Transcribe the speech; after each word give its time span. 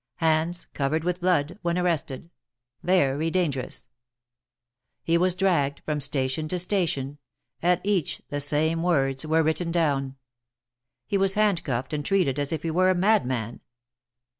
Hands 0.15 0.65
covered 0.73 1.03
with 1.03 1.19
blood 1.21 1.59
when 1.61 1.77
arrested. 1.77 2.31
Very 2.81 3.29
dangerous." 3.29 3.85
He 5.03 5.15
was 5.15 5.35
dragged 5.35 5.83
from 5.85 6.01
station 6.01 6.47
to 6.47 6.57
station; 6.57 7.19
at 7.61 7.81
each 7.85 8.19
the 8.29 8.39
same 8.39 8.81
words 8.81 9.27
were 9.27 9.43
written 9.43 9.71
down. 9.71 10.15
He 11.05 11.19
was 11.19 11.35
hand 11.35 11.63
cuffed 11.63 11.93
and 11.93 12.03
treated 12.03 12.39
as 12.39 12.51
if 12.51 12.63
he 12.63 12.71
were 12.71 12.89
a 12.89 12.95
madman. 12.95 13.59